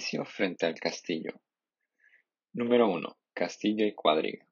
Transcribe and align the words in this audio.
Frente 0.00 0.64
al 0.64 0.76
castillo. 0.76 1.32
Número 2.52 2.88
1. 2.88 3.18
Castillo 3.34 3.84
y 3.84 3.94
cuadriga. 3.94 4.46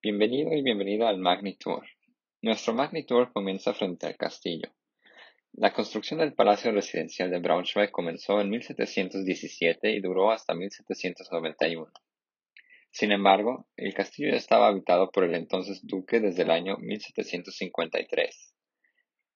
Bienvenido 0.00 0.52
y 0.52 0.62
bienvenida 0.62 1.08
al 1.08 1.18
Magni 1.18 1.56
Tour. 1.56 1.84
Nuestro 2.42 2.72
Magni 2.72 3.04
Tour 3.04 3.32
comienza 3.32 3.74
frente 3.74 4.06
al 4.06 4.16
castillo. 4.16 4.70
La 5.54 5.72
construcción 5.72 6.20
del 6.20 6.34
Palacio 6.34 6.70
Residencial 6.70 7.28
de 7.32 7.40
Braunschweig 7.40 7.90
comenzó 7.90 8.40
en 8.40 8.50
1717 8.50 9.90
y 9.90 10.00
duró 10.00 10.30
hasta 10.30 10.54
1791. 10.54 11.90
Sin 12.92 13.10
embargo, 13.10 13.66
el 13.76 13.94
castillo 13.94 14.30
ya 14.30 14.36
estaba 14.36 14.68
habitado 14.68 15.10
por 15.10 15.24
el 15.24 15.34
entonces 15.34 15.84
duque 15.84 16.20
desde 16.20 16.42
el 16.42 16.52
año 16.52 16.76
1753. 16.76 18.54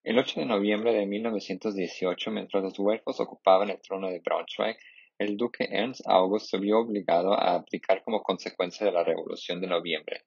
El 0.03 0.19
8 0.19 0.39
de 0.39 0.45
noviembre 0.45 0.93
de 0.93 1.05
1918, 1.05 2.31
mientras 2.31 2.63
los 2.63 2.77
Güelfos 2.77 3.19
ocupaban 3.19 3.69
el 3.69 3.81
trono 3.81 4.09
de 4.09 4.19
Braunschweig, 4.19 4.77
el 5.19 5.35
duque 5.35 5.67
Ernst 5.71 6.01
August 6.05 6.49
se 6.49 6.57
vio 6.59 6.79
obligado 6.79 7.33
a 7.33 7.55
abdicar 7.55 8.03
como 8.03 8.21
consecuencia 8.21 8.85
de 8.85 8.91
la 8.91 9.03
Revolución 9.03 9.59
de 9.61 9.67
Noviembre. 9.67 10.21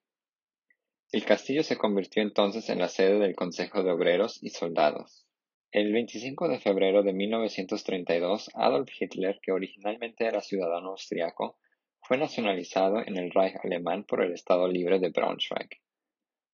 El 1.11 1.25
castillo 1.25 1.63
se 1.63 1.77
convirtió 1.77 2.21
entonces 2.21 2.69
en 2.69 2.79
la 2.79 2.87
sede 2.87 3.19
del 3.19 3.35
Consejo 3.35 3.83
de 3.83 3.91
Obreros 3.91 4.41
y 4.41 4.49
Soldados. 4.49 5.25
El 5.71 5.93
25 5.93 6.49
de 6.49 6.59
febrero 6.59 7.03
de 7.03 7.13
1932, 7.13 8.49
Adolf 8.53 8.89
Hitler, 8.99 9.39
que 9.41 9.53
originalmente 9.53 10.25
era 10.25 10.41
ciudadano 10.41 10.89
austriaco, 10.89 11.57
fue 12.01 12.17
nacionalizado 12.17 12.99
en 13.05 13.15
el 13.17 13.31
Reich 13.31 13.55
alemán 13.63 14.03
por 14.03 14.21
el 14.21 14.33
Estado 14.33 14.67
Libre 14.67 14.99
de 14.99 15.09
Braunschweig. 15.09 15.69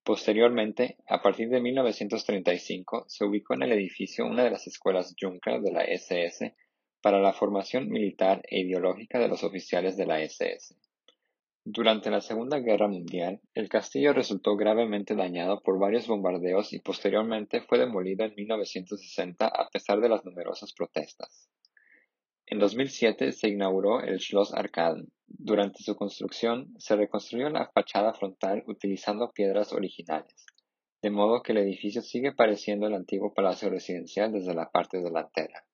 Posteriormente, 0.04 0.98
a 1.08 1.22
partir 1.22 1.50
de 1.50 1.60
1935, 1.60 3.06
se 3.08 3.26
ubicó 3.26 3.56
en 3.56 3.64
el 3.64 3.72
edificio 3.72 4.26
una 4.26 4.44
de 4.44 4.52
las 4.52 4.68
escuelas 4.68 5.16
Junker 5.20 5.62
de 5.62 5.72
la 5.72 5.82
SS 5.82 6.56
para 7.08 7.22
la 7.22 7.32
formación 7.32 7.88
militar 7.88 8.42
e 8.50 8.60
ideológica 8.60 9.18
de 9.18 9.30
los 9.30 9.42
oficiales 9.46 9.96
de 9.96 10.06
la 10.06 10.20
SS. 10.20 10.76
Durante 11.64 12.12
la 12.12 12.20
Segunda 12.20 12.60
Guerra 12.60 12.90
Mundial, 12.90 13.40
el 13.54 13.70
castillo 13.70 14.12
resultó 14.12 14.58
gravemente 14.58 15.16
dañado 15.16 15.62
por 15.62 15.80
varios 15.80 16.06
bombardeos 16.06 16.74
y 16.74 16.80
posteriormente 16.80 17.62
fue 17.62 17.80
demolido 17.80 18.26
en 18.26 18.36
1960 18.36 19.48
a 19.48 19.70
pesar 19.70 20.02
de 20.02 20.10
las 20.10 20.26
numerosas 20.26 20.74
protestas. 20.74 21.50
En 22.46 22.60
2007 22.60 23.32
se 23.32 23.48
inauguró 23.48 24.02
el 24.02 24.20
Schloss 24.20 24.54
Arkaden. 24.54 25.08
Durante 25.28 25.84
su 25.84 25.96
construcción, 25.96 26.74
se 26.78 26.98
reconstruyó 26.98 27.48
la 27.48 27.72
fachada 27.74 28.14
frontal 28.16 28.66
utilizando 28.68 29.32
piedras 29.32 29.72
originales, 29.72 30.46
de 31.02 31.10
modo 31.10 31.42
que 31.42 31.54
el 31.54 31.60
edificio 31.60 32.02
sigue 32.02 32.34
pareciendo 32.34 32.86
el 32.86 32.96
antiguo 32.96 33.34
palacio 33.34 33.70
residencial 33.70 34.34
desde 34.34 34.54
la 34.54 34.70
parte 34.70 35.02
delantera. 35.02 35.67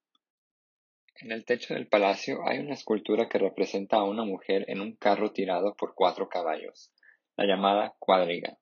En 1.16 1.32
el 1.32 1.46
techo 1.46 1.74
del 1.74 1.88
palacio 1.88 2.48
hay 2.48 2.60
una 2.60 2.74
escultura 2.74 3.30
que 3.30 3.38
representa 3.38 3.98
a 3.98 4.04
una 4.04 4.24
mujer 4.24 4.66
en 4.68 4.82
un 4.82 4.96
carro 4.96 5.32
tirado 5.32 5.76
por 5.76 5.96
cuatro 5.96 6.28
caballos, 6.30 6.92
la 7.38 7.46
llamada 7.46 7.96
cuadriga. 8.00 8.58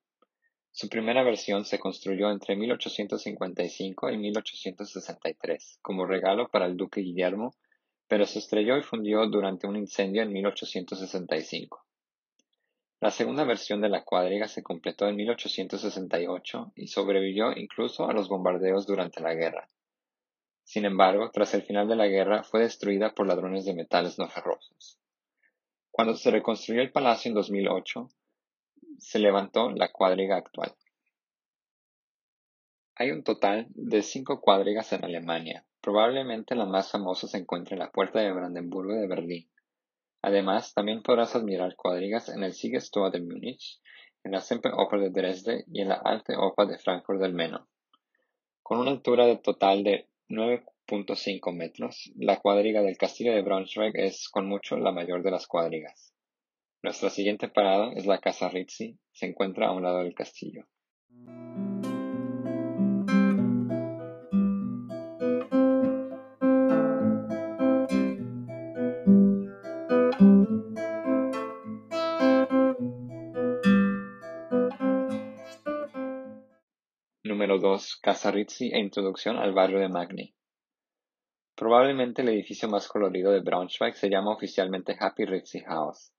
Su 0.70 0.88
primera 0.88 1.22
versión 1.22 1.64
se 1.64 1.78
construyó 1.78 2.30
entre 2.30 2.56
1855 2.56 4.10
y 4.10 4.16
1863 4.16 5.78
como 5.82 6.06
regalo 6.06 6.48
para 6.48 6.66
el 6.66 6.76
duque 6.76 7.00
Guillermo 7.00 7.54
pero 8.12 8.26
se 8.26 8.40
estrelló 8.40 8.76
y 8.76 8.82
fundió 8.82 9.26
durante 9.26 9.66
un 9.66 9.74
incendio 9.74 10.20
en 10.20 10.34
1865. 10.34 11.82
La 13.00 13.10
segunda 13.10 13.44
versión 13.44 13.80
de 13.80 13.88
la 13.88 14.04
cuadriga 14.04 14.48
se 14.48 14.62
completó 14.62 15.08
en 15.08 15.16
1868 15.16 16.72
y 16.76 16.88
sobrevivió 16.88 17.56
incluso 17.56 18.06
a 18.06 18.12
los 18.12 18.28
bombardeos 18.28 18.86
durante 18.86 19.22
la 19.22 19.32
guerra. 19.32 19.66
Sin 20.64 20.84
embargo, 20.84 21.30
tras 21.30 21.54
el 21.54 21.62
final 21.62 21.88
de 21.88 21.96
la 21.96 22.06
guerra 22.06 22.42
fue 22.42 22.60
destruida 22.60 23.14
por 23.14 23.26
ladrones 23.26 23.64
de 23.64 23.74
metales 23.74 24.18
no 24.18 24.28
ferrosos. 24.28 24.98
Cuando 25.90 26.14
se 26.14 26.30
reconstruyó 26.30 26.80
el 26.80 26.92
palacio 26.92 27.28
en 27.28 27.34
2008, 27.34 28.08
se 28.98 29.18
levantó 29.18 29.70
la 29.70 29.92
cuadriga 29.92 30.36
actual. 30.36 30.74
Hay 32.94 33.10
un 33.10 33.22
total 33.22 33.66
de 33.70 34.02
cinco 34.02 34.40
cuadrigas 34.40 34.92
en 34.92 35.04
Alemania, 35.04 35.66
Probablemente 35.82 36.54
la 36.54 36.64
más 36.64 36.92
famosa 36.92 37.26
se 37.26 37.38
encuentra 37.38 37.74
en 37.74 37.80
la 37.80 37.90
Puerta 37.90 38.20
de 38.20 38.32
Brandenburgo 38.32 38.94
de 38.94 39.08
Berlín. 39.08 39.50
Además, 40.22 40.74
también 40.74 41.02
podrás 41.02 41.34
admirar 41.34 41.74
cuadrigas 41.74 42.28
en 42.28 42.44
el 42.44 42.52
Siegestor 42.52 43.10
de 43.10 43.20
Múnich, 43.20 43.80
en 44.22 44.30
la 44.30 44.40
Semperoper 44.40 45.00
de 45.00 45.10
Dresde 45.10 45.64
y 45.66 45.80
en 45.80 45.88
la 45.88 45.96
Alte 45.96 46.36
Oper 46.36 46.68
de 46.68 46.78
Frankfurt 46.78 47.20
del 47.20 47.34
Meno. 47.34 47.66
Con 48.62 48.78
una 48.78 48.92
altura 48.92 49.26
de 49.26 49.38
total 49.38 49.82
de 49.82 50.08
9.5 50.32 51.52
metros, 51.52 52.10
la 52.16 52.40
cuadriga 52.40 52.80
del 52.80 52.96
castillo 52.96 53.34
de 53.34 53.42
Braunschweig 53.42 53.92
es 53.94 54.30
con 54.30 54.48
mucho 54.48 54.78
la 54.78 54.90
mayor 54.90 55.22
de 55.22 55.30
las 55.30 55.46
cuadrigas. 55.46 56.14
Nuestra 56.82 57.10
siguiente 57.10 57.48
parada 57.48 57.92
es 57.92 58.06
la 58.06 58.18
Casa 58.18 58.48
Rizzi, 58.48 58.98
se 59.12 59.26
encuentra 59.26 59.68
a 59.68 59.72
un 59.72 59.82
lado 59.82 59.98
del 59.98 60.14
castillo. 60.14 60.64
Número 77.42 77.58
2. 77.58 77.96
Casa 78.00 78.30
Rizzi 78.30 78.70
e 78.72 78.78
introducción 78.78 79.36
al 79.36 79.52
barrio 79.52 79.80
de 79.80 79.88
Magni. 79.88 80.32
Probablemente 81.56 82.22
el 82.22 82.28
edificio 82.28 82.68
más 82.68 82.86
colorido 82.86 83.32
de 83.32 83.40
Braunschweig 83.40 83.96
se 83.96 84.08
llama 84.08 84.32
oficialmente 84.32 84.96
Happy 84.96 85.24
Rizzi 85.24 85.58
House, 85.62 86.12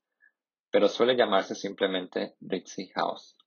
pero 0.70 0.90
suele 0.90 1.16
llamarse 1.16 1.56
simplemente 1.56 2.36
Rizzi 2.42 2.90
House. 2.90 3.38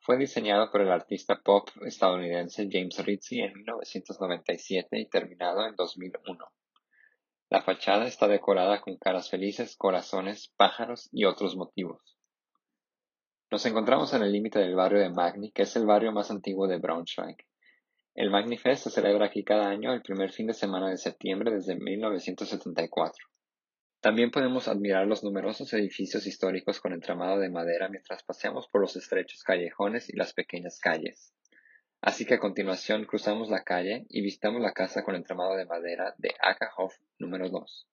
Fue 0.00 0.16
diseñado 0.16 0.70
por 0.70 0.80
el 0.80 0.90
artista 0.90 1.42
pop 1.44 1.68
estadounidense 1.84 2.70
James 2.72 3.04
Rizzi 3.04 3.40
en 3.40 3.52
1997 3.52 4.98
y 4.98 5.06
terminado 5.10 5.66
en 5.66 5.76
2001. 5.76 6.42
La 7.50 7.60
fachada 7.60 8.06
está 8.06 8.28
decorada 8.28 8.80
con 8.80 8.96
caras 8.96 9.28
felices, 9.28 9.76
corazones, 9.76 10.54
pájaros 10.56 11.10
y 11.12 11.26
otros 11.26 11.54
motivos. 11.54 12.16
Nos 13.54 13.66
encontramos 13.66 14.12
en 14.12 14.24
el 14.24 14.32
límite 14.32 14.58
del 14.58 14.74
barrio 14.74 14.98
de 14.98 15.10
Magni, 15.10 15.52
que 15.52 15.62
es 15.62 15.76
el 15.76 15.86
barrio 15.86 16.10
más 16.10 16.28
antiguo 16.32 16.66
de 16.66 16.78
Braunschweig. 16.78 17.36
El 18.16 18.28
Magni 18.28 18.56
Fest 18.56 18.82
se 18.82 18.90
celebra 18.90 19.26
aquí 19.26 19.44
cada 19.44 19.68
año 19.68 19.92
el 19.92 20.02
primer 20.02 20.32
fin 20.32 20.48
de 20.48 20.54
semana 20.54 20.90
de 20.90 20.96
septiembre 20.96 21.52
desde 21.52 21.76
1974. 21.76 23.28
También 24.00 24.32
podemos 24.32 24.66
admirar 24.66 25.06
los 25.06 25.22
numerosos 25.22 25.72
edificios 25.72 26.26
históricos 26.26 26.80
con 26.80 26.94
entramado 26.94 27.38
de 27.38 27.48
madera 27.48 27.88
mientras 27.88 28.24
paseamos 28.24 28.66
por 28.66 28.80
los 28.80 28.96
estrechos 28.96 29.44
callejones 29.44 30.10
y 30.12 30.16
las 30.16 30.32
pequeñas 30.32 30.80
calles. 30.80 31.32
Así 32.00 32.26
que 32.26 32.34
a 32.34 32.40
continuación 32.40 33.04
cruzamos 33.04 33.50
la 33.50 33.62
calle 33.62 34.04
y 34.08 34.20
visitamos 34.20 34.62
la 34.62 34.72
casa 34.72 35.04
con 35.04 35.14
entramado 35.14 35.54
de 35.54 35.66
madera 35.66 36.12
de 36.18 36.34
Ackerhof 36.42 36.96
número 37.20 37.48
2. 37.50 37.86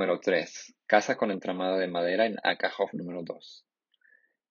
Número 0.00 0.18
3. 0.18 0.76
Casa 0.86 1.18
con 1.18 1.30
entramado 1.30 1.76
de 1.76 1.86
madera 1.86 2.24
en 2.24 2.38
Ackerhof 2.42 2.94
número 2.94 3.22
2. 3.22 3.66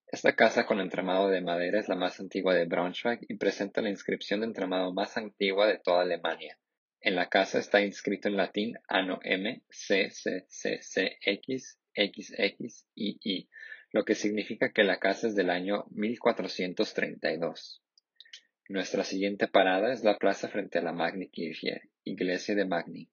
Esta 0.06 0.36
casa 0.36 0.68
con 0.68 0.80
entramado 0.80 1.28
de 1.28 1.42
madera 1.42 1.80
es 1.80 1.90
la 1.90 1.96
más 1.96 2.20
antigua 2.20 2.54
de 2.54 2.66
Braunschweig 2.66 3.22
y 3.28 3.36
presenta 3.36 3.82
la 3.82 3.90
inscripción 3.90 4.42
de 4.42 4.46
entramado 4.46 4.94
más 4.94 5.18
antigua 5.18 5.66
de 5.66 5.80
toda 5.80 6.04
Alemania. 6.04 6.60
En 7.02 7.16
la 7.16 7.30
casa 7.30 7.58
está 7.58 7.82
inscrito 7.82 8.28
en 8.28 8.38
latín 8.38 8.78
Anno 8.88 9.18
M 9.24 9.64
C 9.72 10.12
C 10.12 10.46
C 10.48 11.18
X 11.20 11.80
X 11.96 12.34
X 12.38 12.88
I 12.94 13.20
I, 13.24 13.50
lo 13.92 14.06
que 14.06 14.14
significa 14.14 14.72
que 14.72 14.84
la 14.84 15.00
casa 15.00 15.30
es 15.30 15.36
del 15.36 15.50
año 15.50 15.86
1432. 15.90 17.82
Nuestra 18.68 19.04
siguiente 19.04 19.48
parada 19.48 19.92
es 19.94 20.04
la 20.04 20.20
plaza 20.20 20.48
frente 20.48 20.78
a 20.78 20.84
la 20.84 20.94
Magni 20.94 21.28
Kirche, 21.32 21.90
iglesia 22.04 22.54
de 22.54 22.66
Magni. 22.66 23.10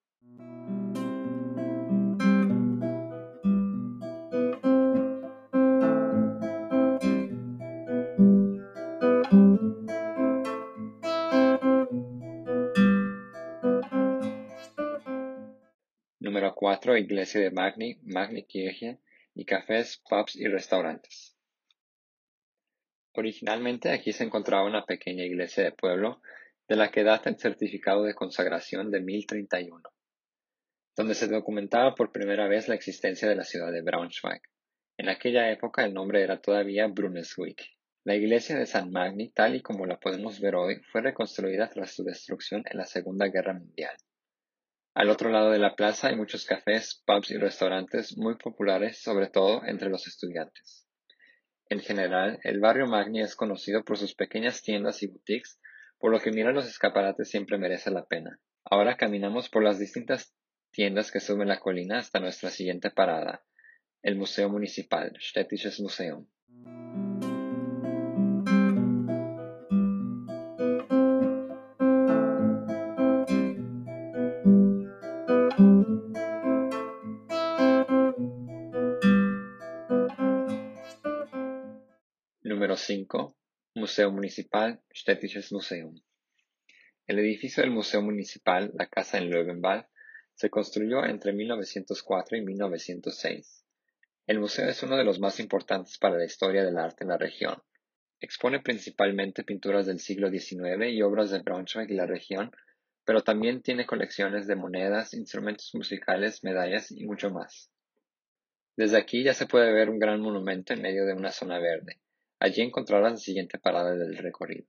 Número 16.77 16.93
4. 16.93 16.99
Iglesia 16.99 17.41
de 17.41 17.51
Magni, 17.53 17.99
Magni 18.03 18.45
Kirche 18.45 18.99
y 19.35 19.47
cafés, 19.47 20.03
pubs 20.11 20.37
y 20.37 20.47
restaurantes. 20.47 21.35
Originalmente 23.15 23.91
aquí 23.91 24.13
se 24.13 24.25
encontraba 24.25 24.67
una 24.67 24.85
pequeña 24.85 25.25
iglesia 25.25 25.65
de 25.65 25.73
pueblo 25.73 26.21
de 26.69 26.77
la 26.77 26.91
que 26.91 27.03
data 27.03 27.31
el 27.31 27.39
certificado 27.39 28.03
de 28.03 28.15
consagración 28.15 28.91
de 28.91 29.01
1031. 29.01 29.83
donde 30.95 31.15
se 31.15 31.29
documentaba 31.29 31.95
por 31.95 32.13
primera 32.13 32.47
vez 32.47 32.69
la 32.69 32.75
existencia 32.75 33.27
de 33.27 33.37
la 33.37 33.45
ciudad 33.45 33.73
de 33.73 33.81
Braunschweig. 33.81 34.43
En 34.99 35.09
aquella 35.09 35.51
época 35.51 35.83
el 35.83 35.95
nombre 35.95 36.23
era 36.23 36.43
todavía 36.43 36.89
Brunswick. 36.89 37.63
La 38.05 38.17
iglesia 38.17 38.59
de 38.59 38.67
San 38.67 38.91
Magni, 38.91 39.31
tal 39.31 39.57
y 39.57 39.63
como 39.63 39.87
la 39.87 39.99
podemos 39.99 40.41
ver 40.41 40.57
hoy, 40.57 40.83
fue 40.93 41.01
reconstruida 41.01 41.71
tras 41.71 41.95
su 41.95 42.05
destrucción 42.05 42.63
en 42.71 42.77
la 42.77 42.85
Segunda 42.85 43.29
Guerra 43.29 43.55
Mundial. 43.55 43.97
Al 44.97 45.11
otro 45.11 45.29
lado 45.29 45.51
de 45.51 45.59
la 45.59 45.77
plaza 45.77 46.09
hay 46.09 46.17
muchos 46.17 46.47
cafés, 46.47 47.03
pubs 47.05 47.31
y 47.31 47.37
restaurantes 47.37 48.17
muy 48.17 48.37
populares, 48.37 49.03
sobre 49.03 49.29
todo 49.29 49.63
entre 49.67 49.91
los 49.91 50.07
estudiantes. 50.07 50.89
En 51.69 51.81
general, 51.81 52.39
el 52.45 52.61
barrio 52.61 52.87
Magni 52.87 53.21
es 53.21 53.37
conocido 53.37 53.85
por 53.85 53.99
sus 53.99 54.15
pequeñas 54.15 54.63
tiendas 54.63 55.03
y 55.03 55.09
boutiques, 55.09 55.61
por 55.99 56.13
lo 56.13 56.19
que 56.19 56.31
mirar 56.31 56.55
los 56.55 56.67
escaparates 56.67 57.29
siempre 57.29 57.59
merece 57.59 57.91
la 57.91 58.07
pena. 58.07 58.41
Ahora 58.65 58.97
caminamos 58.97 59.51
por 59.51 59.63
las 59.63 59.79
distintas 59.79 60.35
tiendas 60.71 61.13
que 61.13 61.21
suben 61.21 61.49
la 61.49 61.61
colina 61.61 61.99
hasta 61.99 62.19
nuestra 62.19 62.49
siguiente 62.49 62.91
parada, 62.91 63.45
el 64.01 64.17
Museo 64.17 64.49
Municipal, 64.49 65.13
Städtisches 65.21 65.79
Museum. 65.79 66.27
Número 82.77 82.89
5. 82.89 83.37
Museo 83.77 84.13
Municipal, 84.13 84.83
Städtisches 84.95 85.51
Museum. 85.51 85.99
El 87.07 87.19
edificio 87.21 87.63
del 87.63 87.73
Museo 87.73 88.03
Municipal, 88.03 88.71
la 88.75 88.87
casa 88.87 89.17
en 89.17 89.31
Löwenwald, 89.31 89.87
se 90.35 90.51
construyó 90.51 91.03
entre 91.07 91.33
1904 91.33 92.37
y 92.37 92.43
1906. 92.43 93.65
El 94.27 94.41
museo 94.41 94.69
es 94.69 94.83
uno 94.83 94.99
de 94.99 95.05
los 95.05 95.19
más 95.21 95.41
importantes 95.41 95.97
para 95.97 96.19
la 96.19 96.27
historia 96.27 96.65
del 96.65 96.77
arte 96.77 97.05
en 97.05 97.09
la 97.09 97.17
región. 97.17 97.63
Expone 98.21 98.61
principalmente 98.61 99.43
pinturas 99.43 99.87
del 99.87 99.99
siglo 99.99 100.29
XIX 100.29 100.91
y 100.91 101.01
obras 101.01 101.31
de 101.31 101.39
Braunschweig 101.39 101.91
y 101.91 101.95
la 101.95 102.05
región, 102.05 102.51
pero 103.07 103.23
también 103.23 103.63
tiene 103.63 103.87
colecciones 103.87 104.47
de 104.47 104.57
monedas, 104.57 105.15
instrumentos 105.15 105.71
musicales, 105.73 106.45
medallas 106.45 106.91
y 106.91 107.07
mucho 107.07 107.31
más. 107.31 107.71
Desde 108.77 108.99
aquí 108.99 109.25
ya 109.25 109.33
se 109.33 109.47
puede 109.47 109.73
ver 109.73 109.89
un 109.89 109.99
gran 109.99 110.21
monumento 110.21 110.75
en 110.75 110.83
medio 110.83 111.07
de 111.07 111.15
una 111.15 111.33
zona 111.33 111.59
verde. 111.59 112.03
Allí 112.39 112.61
encontrarás 112.61 113.13
la 113.13 113.17
siguiente 113.17 113.59
parada 113.59 113.95
del 113.95 114.19
recorrido. 114.19 114.67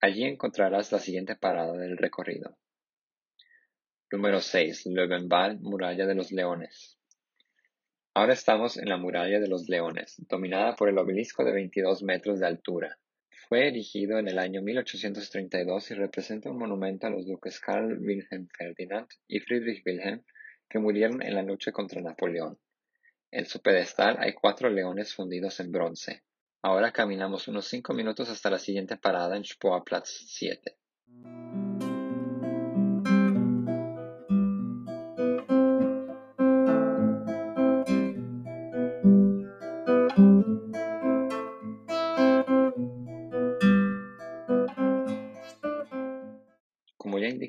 Allí 0.00 0.24
encontrarás 0.24 0.92
la 0.92 1.00
siguiente 1.00 1.34
parada 1.34 1.72
del 1.76 1.96
recorrido. 1.96 2.56
Número 4.12 4.40
6. 4.40 4.86
Löwenwald, 4.86 5.60
Muralla 5.60 6.06
de 6.06 6.14
los 6.14 6.30
Leones. 6.30 7.01
Ahora 8.14 8.34
estamos 8.34 8.76
en 8.76 8.90
la 8.90 8.98
Muralla 8.98 9.40
de 9.40 9.48
los 9.48 9.70
Leones, 9.70 10.16
dominada 10.28 10.76
por 10.76 10.90
el 10.90 10.98
obelisco 10.98 11.44
de 11.44 11.52
22 11.52 12.02
metros 12.02 12.40
de 12.40 12.46
altura. 12.46 12.98
Fue 13.48 13.66
erigido 13.68 14.18
en 14.18 14.28
el 14.28 14.38
año 14.38 14.60
1832 14.60 15.90
y 15.90 15.94
representa 15.94 16.50
un 16.50 16.58
monumento 16.58 17.06
a 17.06 17.10
los 17.10 17.26
duques 17.26 17.58
Karl 17.58 17.98
Wilhelm 17.98 18.48
Ferdinand 18.48 19.08
y 19.26 19.40
Friedrich 19.40 19.82
Wilhelm 19.86 20.22
que 20.68 20.78
murieron 20.78 21.22
en 21.22 21.34
la 21.34 21.42
lucha 21.42 21.72
contra 21.72 22.02
Napoleón. 22.02 22.58
En 23.30 23.46
su 23.46 23.62
pedestal 23.62 24.18
hay 24.18 24.34
cuatro 24.34 24.68
leones 24.68 25.14
fundidos 25.14 25.58
en 25.60 25.72
bronce. 25.72 26.22
Ahora 26.60 26.92
caminamos 26.92 27.48
unos 27.48 27.66
cinco 27.66 27.94
minutos 27.94 28.28
hasta 28.28 28.50
la 28.50 28.58
siguiente 28.58 28.98
parada 28.98 29.38
en 29.38 29.44
Sportplatz 29.44 30.26
7. 30.26 30.76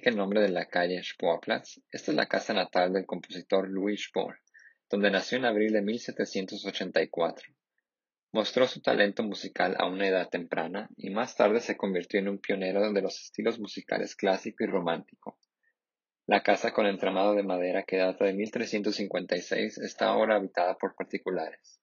El 0.10 0.18
nombre 0.18 0.42
de 0.42 0.50
la 0.50 0.66
calle 0.66 1.02
Sportplatz, 1.04 1.80
esta 1.92 2.12
es 2.12 2.18
la 2.18 2.28
casa 2.28 2.54
natal 2.54 2.94
del 2.94 3.06
compositor 3.06 3.70
Louis 3.70 4.04
Spohr, 4.04 4.40
donde 4.90 5.12
nació 5.12 5.38
en 5.38 5.46
abril 5.46 5.74
de 5.74 5.82
1784. 5.82 7.54
Mostró 8.32 8.68
su 8.68 8.82
talento 8.82 9.24
musical 9.24 9.76
a 9.78 9.86
una 9.86 10.08
edad 10.08 10.30
temprana 10.30 10.90
y 10.98 11.10
más 11.10 11.36
tarde 11.36 11.60
se 11.60 11.78
convirtió 11.78 12.20
en 12.20 12.30
un 12.30 12.40
pionero 12.40 12.92
de 12.92 13.02
los 13.02 13.22
estilos 13.22 13.60
musicales 13.60 14.16
clásico 14.16 14.64
y 14.64 14.68
romántico. 14.68 15.40
La 16.26 16.42
casa 16.42 16.72
con 16.72 16.86
entramado 16.86 17.36
de 17.36 17.44
madera 17.44 17.84
que 17.84 17.98
data 17.98 18.26
de 18.26 18.34
1356 18.34 19.78
está 19.78 20.08
ahora 20.08 20.38
habitada 20.38 20.76
por 20.78 20.96
particulares. 20.96 21.80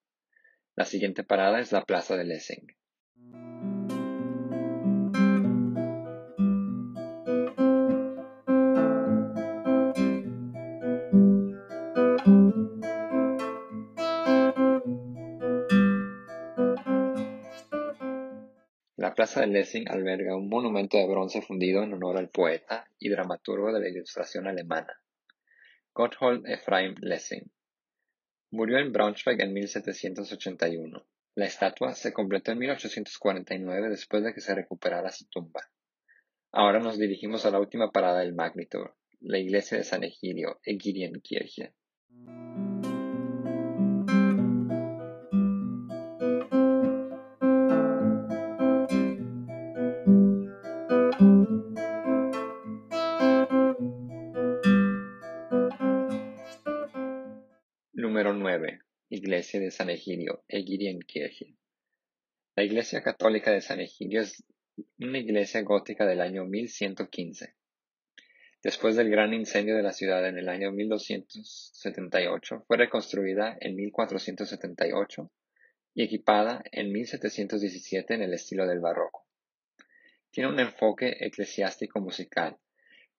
La 0.75 0.85
siguiente 0.85 1.25
parada 1.25 1.61
es 1.61 1.73
la 1.73 1.83
Plaza 1.83 2.17
de 2.17 2.25
Lessing. 2.25 2.67
Plaza 19.21 19.43
de 19.43 19.49
Lessing 19.49 19.87
alberga 19.87 20.35
un 20.35 20.49
monumento 20.49 20.97
de 20.97 21.07
bronce 21.07 21.43
fundido 21.43 21.83
en 21.83 21.93
honor 21.93 22.17
al 22.17 22.31
poeta 22.31 22.89
y 22.99 23.11
dramaturgo 23.11 23.71
de 23.71 23.79
la 23.79 23.89
Ilustración 23.91 24.47
alemana, 24.47 24.99
Gotthold 25.93 26.49
Ephraim 26.49 26.95
Lessing. 27.03 27.53
Murió 28.51 28.79
en 28.79 28.95
Braunschweig 28.95 29.43
en 29.43 29.53
1781. 29.53 31.07
La 31.35 31.45
estatua 31.45 31.93
se 31.93 32.15
completó 32.15 32.53
en 32.53 32.61
1849 32.61 33.91
después 33.91 34.25
de 34.25 34.33
que 34.33 34.41
se 34.41 34.55
recuperara 34.55 35.11
su 35.11 35.27
tumba. 35.27 35.71
Ahora 36.51 36.79
nos 36.79 36.99
dirigimos 36.99 37.45
a 37.45 37.51
la 37.51 37.61
última 37.61 37.93
parada 37.93 38.21
del 38.21 38.35
Magnitor, 38.35 38.97
la 39.21 39.37
iglesia 39.37 39.77
de 39.77 39.85
San 39.85 40.03
Egidio, 40.03 40.61
Egidienkirche. 40.65 41.75
9. 58.41 58.81
Iglesia 59.11 59.61
de 59.61 59.71
San 59.71 59.91
Egidio, 59.91 60.45
Egidienkirche. 60.49 61.59
La 62.57 62.65
Iglesia 62.65 63.03
Católica 63.03 63.51
de 63.51 63.61
San 63.61 63.81
Egidio 63.81 64.23
es 64.23 64.43
una 64.99 65.19
iglesia 65.19 65.61
gótica 65.61 66.07
del 66.07 66.23
año 66.23 66.47
1115. 66.47 67.55
Después 68.63 68.97
del 68.97 69.11
gran 69.11 69.35
incendio 69.35 69.77
de 69.77 69.83
la 69.83 69.93
ciudad 69.93 70.27
en 70.27 70.39
el 70.39 70.49
año 70.49 70.73
1278, 70.73 72.65
fue 72.67 72.79
reconstruida 72.79 73.59
en 73.61 73.77
1478 73.77 75.31
y 75.93 76.03
equipada 76.03 76.63
en 76.73 76.93
1717 76.93 78.15
en 78.15 78.23
el 78.23 78.33
estilo 78.33 78.67
del 78.67 78.81
barroco. 78.81 79.27
Tiene 80.31 80.49
un 80.49 80.61
enfoque 80.61 81.15
eclesiástico 81.21 82.01
musical, 82.01 82.57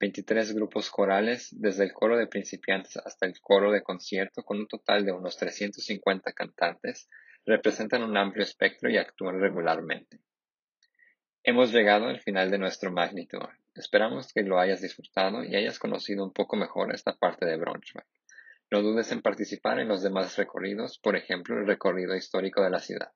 23 0.01 0.55
grupos 0.55 0.89
corales, 0.89 1.50
desde 1.51 1.84
el 1.84 1.93
coro 1.93 2.17
de 2.17 2.25
principiantes 2.25 2.98
hasta 2.98 3.27
el 3.27 3.39
coro 3.39 3.72
de 3.72 3.84
concierto, 3.84 4.41
con 4.41 4.58
un 4.58 4.67
total 4.67 5.05
de 5.05 5.12
unos 5.12 5.38
350 5.38 6.34
cantantes, 6.34 7.08
representan 7.46 8.01
un 8.01 8.17
amplio 8.17 8.43
espectro 8.43 8.89
y 8.89 8.98
actúan 8.98 9.39
regularmente. 9.39 10.20
Hemos 11.43 11.72
llegado 11.72 12.08
al 12.08 12.20
final 12.20 12.50
de 12.50 12.58
nuestro 12.58 12.91
Magnitude. 12.91 13.50
Esperamos 13.75 14.34
que 14.34 14.41
lo 14.41 14.60
hayas 14.60 14.81
disfrutado 14.81 15.43
y 15.43 15.55
hayas 15.55 15.77
conocido 15.77 16.24
un 16.24 16.34
poco 16.34 16.55
mejor 16.55 16.93
esta 16.96 17.15
parte 17.15 17.46
de 17.46 17.58
Braunschweig. 17.58 18.08
No 18.72 18.81
dudes 18.81 19.12
en 19.12 19.22
participar 19.22 19.79
en 19.79 19.88
los 19.88 20.01
demás 20.01 20.36
recorridos, 20.36 20.98
por 20.98 21.15
ejemplo, 21.15 21.60
el 21.60 21.67
recorrido 21.67 22.15
histórico 22.15 22.63
de 22.63 22.72
la 22.72 22.79
ciudad. 22.79 23.12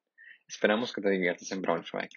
Esperamos 0.47 0.93
que 0.93 1.01
te 1.01 1.09
diviertas 1.09 1.51
en 1.51 1.63
Braunschweig. 1.63 2.11